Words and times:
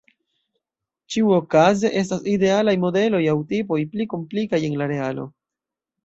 Ĉiuokaze, 1.15 1.91
estas 1.99 2.23
idealaj 2.31 2.73
modeloj 2.85 3.19
aŭ 3.33 3.35
tipoj, 3.51 3.77
pli 3.91 4.07
komplikaj 4.15 4.61
en 4.71 4.79
la 4.81 4.89
realo. 4.93 5.27